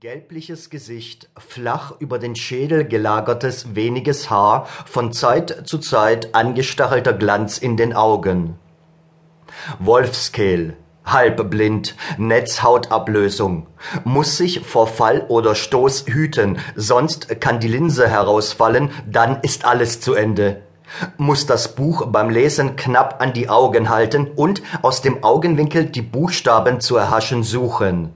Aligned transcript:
Gelbliches 0.00 0.70
Gesicht, 0.70 1.28
flach 1.36 1.92
über 1.98 2.18
den 2.18 2.34
Schädel 2.34 2.86
gelagertes 2.86 3.74
weniges 3.74 4.30
Haar, 4.30 4.66
von 4.86 5.12
Zeit 5.12 5.64
zu 5.68 5.76
Zeit 5.76 6.34
angestachelter 6.34 7.12
Glanz 7.12 7.58
in 7.58 7.76
den 7.76 7.92
Augen. 7.92 8.58
Wolfskehl, 9.78 10.74
halbblind, 11.04 11.96
Netzhautablösung, 12.16 13.66
muss 14.04 14.38
sich 14.38 14.60
vor 14.60 14.86
Fall 14.86 15.26
oder 15.28 15.54
Stoß 15.54 16.06
hüten, 16.06 16.56
sonst 16.76 17.38
kann 17.38 17.60
die 17.60 17.68
Linse 17.68 18.08
herausfallen, 18.08 18.92
dann 19.06 19.42
ist 19.42 19.66
alles 19.66 20.00
zu 20.00 20.14
Ende. 20.14 20.62
Muss 21.18 21.44
das 21.44 21.74
Buch 21.74 22.06
beim 22.06 22.30
Lesen 22.30 22.76
knapp 22.76 23.20
an 23.20 23.34
die 23.34 23.50
Augen 23.50 23.90
halten 23.90 24.28
und 24.34 24.62
aus 24.80 25.02
dem 25.02 25.22
Augenwinkel 25.22 25.84
die 25.84 26.00
Buchstaben 26.00 26.80
zu 26.80 26.96
erhaschen 26.96 27.42
suchen 27.42 28.14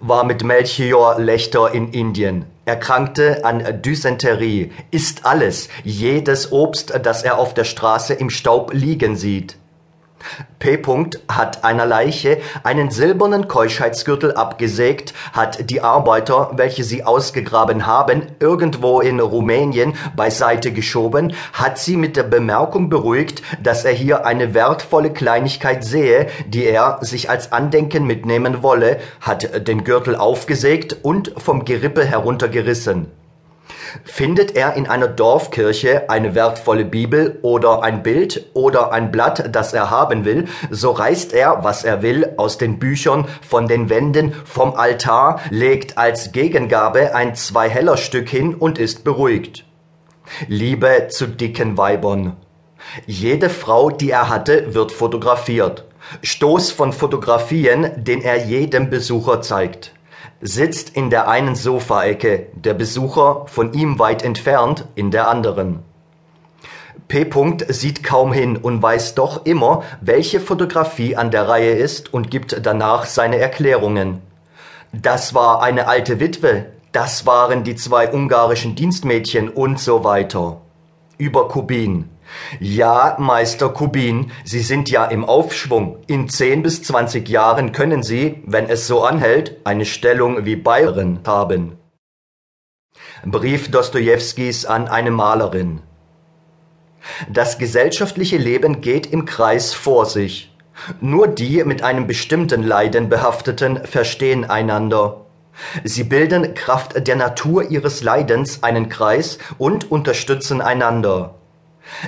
war 0.00 0.24
mit 0.24 0.44
Melchior 0.44 1.20
Lechter 1.20 1.72
in 1.72 1.92
Indien, 1.92 2.44
erkrankte 2.64 3.44
an 3.44 3.82
Dysenterie, 3.82 4.72
isst 4.90 5.26
alles, 5.26 5.68
jedes 5.82 6.52
Obst, 6.52 6.98
das 7.02 7.22
er 7.22 7.38
auf 7.38 7.54
der 7.54 7.64
Straße 7.64 8.14
im 8.14 8.30
Staub 8.30 8.72
liegen 8.72 9.16
sieht. 9.16 9.56
P. 10.58 10.80
hat 11.28 11.64
einer 11.64 11.86
Leiche 11.86 12.38
einen 12.62 12.90
silbernen 12.90 13.48
Keuschheitsgürtel 13.48 14.32
abgesägt, 14.32 15.14
hat 15.32 15.70
die 15.70 15.80
Arbeiter, 15.80 16.52
welche 16.54 16.84
sie 16.84 17.04
ausgegraben 17.04 17.86
haben, 17.86 18.22
irgendwo 18.40 19.00
in 19.00 19.20
Rumänien 19.20 19.94
beiseite 20.16 20.72
geschoben, 20.72 21.34
hat 21.52 21.78
sie 21.78 21.96
mit 21.96 22.16
der 22.16 22.22
Bemerkung 22.22 22.88
beruhigt, 22.88 23.42
dass 23.62 23.84
er 23.84 23.92
hier 23.92 24.26
eine 24.26 24.54
wertvolle 24.54 25.12
Kleinigkeit 25.12 25.84
sehe, 25.84 26.28
die 26.46 26.64
er 26.64 26.98
sich 27.02 27.30
als 27.30 27.52
Andenken 27.52 28.06
mitnehmen 28.06 28.62
wolle, 28.62 29.00
hat 29.20 29.68
den 29.68 29.84
Gürtel 29.84 30.16
aufgesägt 30.16 30.96
und 31.02 31.32
vom 31.36 31.64
Gerippe 31.64 32.04
heruntergerissen. 32.04 33.10
Findet 34.04 34.56
er 34.56 34.74
in 34.74 34.86
einer 34.86 35.08
Dorfkirche 35.08 36.10
eine 36.10 36.34
wertvolle 36.34 36.84
Bibel 36.84 37.38
oder 37.42 37.82
ein 37.82 38.02
Bild 38.02 38.46
oder 38.54 38.92
ein 38.92 39.10
Blatt, 39.10 39.54
das 39.54 39.72
er 39.72 39.90
haben 39.90 40.24
will, 40.24 40.46
so 40.70 40.90
reißt 40.90 41.32
er, 41.32 41.64
was 41.64 41.84
er 41.84 42.02
will, 42.02 42.34
aus 42.36 42.58
den 42.58 42.78
Büchern, 42.78 43.26
von 43.46 43.66
den 43.66 43.88
Wänden, 43.88 44.32
vom 44.44 44.74
Altar, 44.74 45.40
legt 45.50 45.96
als 45.96 46.32
Gegengabe 46.32 47.14
ein 47.14 47.34
zwei 47.34 47.68
heller 47.68 47.96
Stück 47.96 48.28
hin 48.28 48.54
und 48.54 48.78
ist 48.78 49.04
beruhigt. 49.04 49.64
Liebe 50.48 51.08
zu 51.08 51.26
dicken 51.26 51.76
Weibern. 51.78 52.36
Jede 53.06 53.48
Frau, 53.48 53.90
die 53.90 54.10
er 54.10 54.28
hatte, 54.28 54.74
wird 54.74 54.92
fotografiert. 54.92 55.84
Stoß 56.22 56.70
von 56.70 56.92
Fotografien, 56.92 57.90
den 57.96 58.20
er 58.20 58.44
jedem 58.44 58.90
Besucher 58.90 59.40
zeigt 59.40 59.93
sitzt 60.40 60.90
in 60.90 61.10
der 61.10 61.28
einen 61.28 61.54
Sofaecke, 61.54 62.46
der 62.54 62.74
Besucher 62.74 63.46
von 63.46 63.72
ihm 63.72 63.98
weit 63.98 64.22
entfernt 64.22 64.86
in 64.94 65.10
der 65.10 65.28
anderen. 65.28 65.82
P. 67.08 67.30
sieht 67.68 68.02
kaum 68.02 68.32
hin 68.32 68.56
und 68.56 68.82
weiß 68.82 69.14
doch 69.14 69.44
immer, 69.44 69.82
welche 70.00 70.40
Fotografie 70.40 71.16
an 71.16 71.30
der 71.30 71.48
Reihe 71.48 71.72
ist 71.72 72.14
und 72.14 72.30
gibt 72.30 72.64
danach 72.64 73.04
seine 73.04 73.38
Erklärungen. 73.38 74.22
Das 74.92 75.34
war 75.34 75.62
eine 75.62 75.86
alte 75.86 76.20
Witwe, 76.20 76.66
das 76.92 77.26
waren 77.26 77.64
die 77.64 77.74
zwei 77.74 78.12
ungarischen 78.12 78.76
Dienstmädchen 78.76 79.48
und 79.48 79.80
so 79.80 80.04
weiter. 80.04 80.60
Über 81.18 81.48
Kubin. 81.48 82.08
Ja, 82.60 83.16
Meister 83.18 83.68
Kubin, 83.68 84.32
Sie 84.44 84.60
sind 84.60 84.90
ja 84.90 85.04
im 85.04 85.24
Aufschwung. 85.24 85.98
In 86.06 86.28
zehn 86.28 86.62
bis 86.62 86.82
zwanzig 86.82 87.28
Jahren 87.28 87.72
können 87.72 88.02
Sie, 88.02 88.42
wenn 88.46 88.68
es 88.68 88.86
so 88.86 89.02
anhält, 89.02 89.60
eine 89.64 89.84
Stellung 89.84 90.44
wie 90.44 90.56
Bayerin 90.56 91.20
haben. 91.26 91.78
Brief 93.24 93.70
Dostojewskis 93.70 94.66
an 94.66 94.88
eine 94.88 95.10
Malerin. 95.10 95.80
Das 97.28 97.58
gesellschaftliche 97.58 98.38
Leben 98.38 98.80
geht 98.80 99.06
im 99.06 99.24
Kreis 99.24 99.74
vor 99.74 100.06
sich. 100.06 100.50
Nur 101.00 101.28
die 101.28 101.62
mit 101.64 101.82
einem 101.82 102.06
bestimmten 102.06 102.62
Leiden 102.62 103.08
behafteten 103.08 103.84
verstehen 103.84 104.44
einander. 104.44 105.20
Sie 105.84 106.04
bilden 106.04 106.54
Kraft 106.54 107.06
der 107.06 107.16
Natur 107.16 107.70
ihres 107.70 108.02
Leidens 108.02 108.62
einen 108.62 108.88
Kreis 108.88 109.38
und 109.58 109.90
unterstützen 109.90 110.60
einander. 110.60 111.36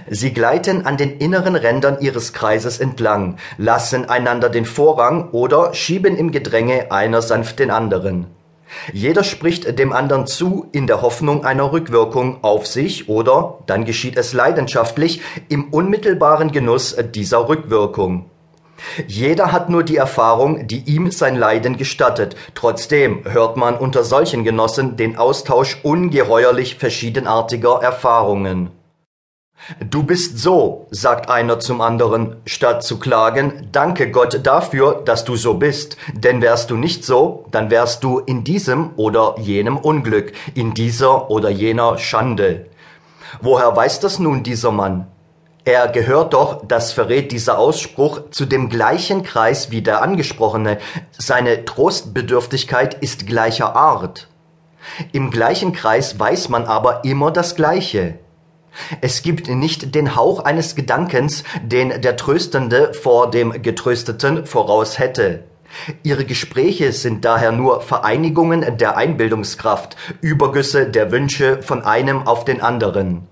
Sie 0.09 0.33
gleiten 0.33 0.87
an 0.87 0.97
den 0.97 1.19
inneren 1.19 1.57
Rändern 1.57 1.99
ihres 2.01 2.33
Kreises 2.33 2.79
entlang, 2.79 3.37
lassen 3.59 4.09
einander 4.09 4.49
den 4.49 4.65
Vorrang 4.65 5.31
oder 5.31 5.75
schieben 5.75 6.17
im 6.17 6.33
Gedränge 6.33 6.91
einer 6.91 7.23
sanft 7.23 7.59
den 7.59 7.71
anderen. 7.71 8.27
Jeder 8.93 9.23
spricht 9.23 9.79
dem 9.79 9.93
anderen 9.93 10.27
zu 10.27 10.67
in 10.73 10.87
der 10.87 11.03
Hoffnung 11.03 11.45
einer 11.45 11.73
Rückwirkung 11.73 12.43
auf 12.43 12.67
sich 12.67 13.09
oder, 13.09 13.59
dann 13.67 13.85
geschieht 13.85 14.17
es 14.17 14.33
leidenschaftlich, 14.33 15.21
im 15.49 15.69
unmittelbaren 15.69 16.51
Genuss 16.51 16.97
dieser 17.15 17.49
Rückwirkung. 17.49 18.31
Jeder 19.07 19.53
hat 19.53 19.71
nur 19.71 19.85
die 19.85 19.97
Erfahrung, 19.97 20.67
die 20.67 20.81
ihm 20.81 21.11
sein 21.11 21.37
Leiden 21.37 21.77
gestattet. 21.77 22.37
Trotzdem 22.55 23.23
hört 23.25 23.57
man 23.57 23.77
unter 23.77 24.05
solchen 24.05 24.45
Genossen 24.45 24.97
den 24.97 25.17
Austausch 25.17 25.79
ungeheuerlich 25.83 26.77
verschiedenartiger 26.77 27.81
Erfahrungen. 27.83 28.71
Du 29.81 30.05
bist 30.05 30.39
so, 30.39 30.87
sagt 30.91 31.29
einer 31.29 31.59
zum 31.59 31.81
anderen, 31.81 32.37
statt 32.47 32.85
zu 32.85 33.01
klagen, 33.01 33.69
danke 33.73 34.13
Gott 34.13 34.47
dafür, 34.47 35.03
dass 35.05 35.25
du 35.25 35.35
so 35.35 35.55
bist, 35.55 35.97
denn 36.13 36.41
wärst 36.41 36.71
du 36.71 36.77
nicht 36.77 37.05
so, 37.05 37.47
dann 37.51 37.71
wärst 37.71 38.05
du 38.05 38.21
in 38.21 38.45
diesem 38.45 38.91
oder 38.97 39.35
jenem 39.39 39.77
Unglück, 39.77 40.33
in 40.55 40.73
dieser 40.73 41.31
oder 41.31 41.51
jener 41.51 41.99
Schande. 41.99 42.67
Woher 43.41 43.75
weiß 43.75 43.99
das 43.99 44.21
nun 44.21 44.45
dieser 44.45 44.71
Mann? 44.71 45.09
Er 45.65 45.89
gehört 45.89 46.33
doch, 46.33 46.63
das 46.69 46.93
verrät 46.93 47.33
dieser 47.33 47.59
Ausspruch, 47.59 48.31
zu 48.31 48.47
dem 48.47 48.69
gleichen 48.69 49.25
Kreis 49.25 49.73
wie 49.73 49.83
der 49.83 50.01
angesprochene. 50.01 50.79
Seine 51.11 51.65
Trostbedürftigkeit 51.65 52.95
ist 52.95 53.27
gleicher 53.27 53.75
Art. 53.75 54.29
Im 55.13 55.33
gleichen 55.33 55.73
Kreis 55.73 56.21
weiß 56.21 56.51
man 56.51 56.67
aber 56.67 57.05
immer 57.05 57.33
das 57.33 57.57
Gleiche. 57.57 58.21
Es 59.01 59.23
gibt 59.23 59.49
nicht 59.49 59.95
den 59.95 60.17
Hauch 60.17 60.45
eines 60.45 60.75
Gedankens, 60.75 61.45
den 61.63 62.01
der 62.01 62.17
Tröstende 62.17 62.93
vor 62.95 63.31
dem 63.31 63.63
Getrösteten 63.63 64.47
voraus 64.47 64.99
hätte. 64.99 65.45
Ihre 66.03 66.25
Gespräche 66.25 66.93
sind 66.93 67.25
daher 67.25 67.53
nur 67.53 67.81
Vereinigungen 67.81 68.79
der 68.79 68.97
Einbildungskraft, 68.97 69.97
Übergüsse 70.21 70.87
der 70.87 71.11
Wünsche 71.11 71.63
von 71.63 71.83
einem 71.83 72.27
auf 72.27 72.45
den 72.45 72.61
anderen. 72.61 73.27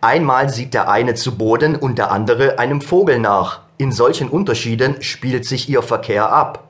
Einmal 0.00 0.50
sieht 0.50 0.74
der 0.74 0.90
eine 0.90 1.14
zu 1.14 1.38
Boden 1.38 1.76
und 1.76 1.96
der 1.96 2.10
andere 2.10 2.58
einem 2.58 2.80
Vogel 2.80 3.18
nach. 3.18 3.62
In 3.78 3.92
solchen 3.92 4.28
Unterschieden 4.28 5.02
spielt 5.02 5.46
sich 5.46 5.68
ihr 5.68 5.82
Verkehr 5.82 6.30
ab. 6.30 6.68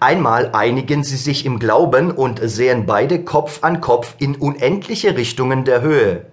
Einmal 0.00 0.50
einigen 0.52 1.04
sie 1.04 1.16
sich 1.16 1.44
im 1.44 1.58
Glauben 1.58 2.10
und 2.10 2.40
sehen 2.42 2.86
beide 2.86 3.24
Kopf 3.24 3.62
an 3.62 3.80
Kopf 3.80 4.14
in 4.18 4.36
unendliche 4.36 5.16
Richtungen 5.16 5.64
der 5.64 5.82
Höhe. 5.82 6.26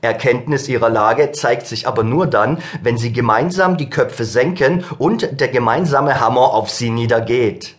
Erkenntnis 0.00 0.68
ihrer 0.68 0.90
Lage 0.90 1.32
zeigt 1.32 1.66
sich 1.66 1.88
aber 1.88 2.04
nur 2.04 2.26
dann, 2.26 2.58
wenn 2.82 2.96
sie 2.96 3.12
gemeinsam 3.12 3.76
die 3.76 3.90
Köpfe 3.90 4.24
senken 4.24 4.84
und 4.98 5.40
der 5.40 5.48
gemeinsame 5.48 6.20
Hammer 6.20 6.54
auf 6.54 6.70
sie 6.70 6.90
niedergeht. 6.90 7.76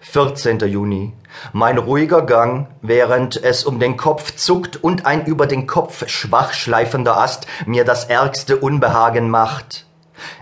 14. 0.00 0.58
Juni. 0.60 1.12
Mein 1.52 1.78
ruhiger 1.78 2.22
Gang, 2.22 2.66
während 2.82 3.42
es 3.42 3.64
um 3.64 3.78
den 3.78 3.96
Kopf 3.96 4.34
zuckt 4.34 4.82
und 4.82 5.06
ein 5.06 5.24
über 5.24 5.46
den 5.46 5.68
Kopf 5.68 6.08
schwach 6.08 6.52
schleifender 6.52 7.16
Ast 7.16 7.46
mir 7.64 7.84
das 7.84 8.06
ärgste 8.06 8.56
Unbehagen 8.56 9.30
macht. 9.30 9.86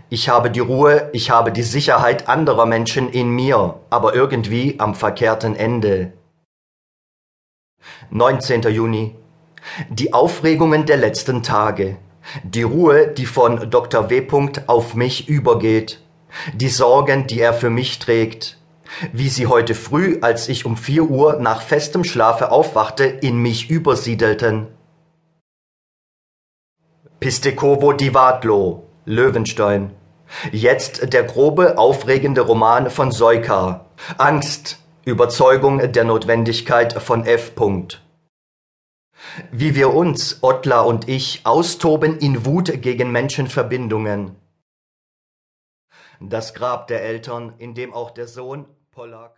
Ich 0.09 0.31
habe 0.31 0.51
die 0.51 0.61
Ruhe, 0.61 1.11
ich 1.13 1.31
habe 1.31 1.53
die 1.53 1.63
Sicherheit 1.63 2.29
anderer 2.29 2.65
Menschen 2.65 3.11
in 3.11 3.29
mir, 3.29 3.79
aber 3.91 4.15
irgendwie 4.15 4.77
am 4.79 4.95
verkehrten 4.95 5.55
Ende. 5.55 6.15
19. 8.11 8.63
Juni. 8.63 9.17
Die 9.91 10.13
Aufregungen 10.13 10.87
der 10.87 10.97
letzten 10.97 11.43
Tage. 11.43 11.97
Die 12.43 12.63
Ruhe, 12.63 13.09
die 13.09 13.27
von 13.27 13.71
Dr. 13.71 14.11
W. 14.11 14.27
auf 14.67 14.95
mich 14.95 15.29
übergeht. 15.29 16.01
Die 16.55 16.69
Sorgen, 16.69 17.27
die 17.27 17.41
er 17.41 17.55
für 17.55 17.71
mich 17.71 17.99
trägt. 17.99 18.59
Wie 19.13 19.29
sie 19.29 19.47
heute 19.47 19.75
früh, 19.75 20.19
als 20.21 20.49
ich 20.49 20.65
um 20.65 20.77
vier 20.77 21.05
Uhr 21.05 21.39
nach 21.41 21.63
festem 21.63 22.05
Schlafe 22.05 22.51
aufwachte, 22.51 23.05
in 23.05 23.39
mich 23.39 23.71
übersiedelten. 23.71 24.69
Pistekovo 27.21 27.93
Divadlo, 27.93 28.85
Löwenstein. 29.05 29.91
Jetzt 30.53 31.13
der 31.13 31.25
grobe, 31.25 31.79
aufregende 31.79 32.43
Roman 32.43 32.91
von 32.91 33.11
Soika. 33.11 33.87
Angst, 34.19 34.79
Überzeugung 35.05 35.93
der 35.93 36.05
Notwendigkeit 36.05 36.93
von 36.93 37.25
F. 37.25 37.53
Wie 39.51 39.75
wir 39.75 39.95
uns, 39.95 40.43
Ottler 40.43 40.87
und 40.87 41.09
ich, 41.09 41.45
austoben 41.45 42.19
in 42.19 42.45
Wut 42.45 42.83
gegen 42.83 43.11
Menschenverbindungen. 43.13 44.37
Das 46.21 46.55
Grab 46.55 46.89
der 46.89 47.03
Eltern, 47.03 47.55
in 47.59 47.75
dem 47.75 47.93
auch 47.93 48.11
der 48.11 48.27
Sohn 48.27 48.67
Pollack 48.91 49.37